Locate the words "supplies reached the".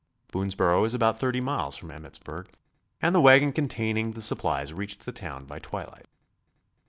4.23-5.11